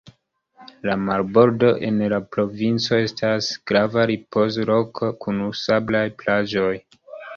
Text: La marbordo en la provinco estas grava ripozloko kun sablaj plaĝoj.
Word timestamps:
La 0.89 0.93
marbordo 1.09 1.67
en 1.89 1.99
la 2.13 2.19
provinco 2.35 2.99
estas 3.01 3.49
grava 3.73 4.07
ripozloko 4.13 5.15
kun 5.27 5.41
sablaj 5.63 6.03
plaĝoj. 6.23 6.75